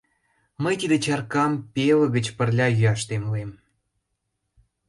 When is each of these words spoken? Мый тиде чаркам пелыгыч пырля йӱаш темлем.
Мый 0.63 0.75
тиде 0.81 0.97
чаркам 1.05 1.51
пелыгыч 1.73 2.25
пырля 2.37 2.67
йӱаш 2.77 3.01
темлем. 3.07 3.51